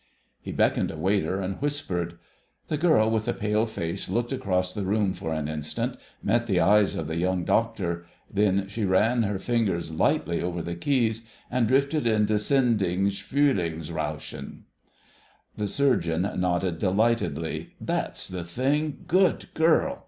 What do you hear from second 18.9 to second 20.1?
Good girl.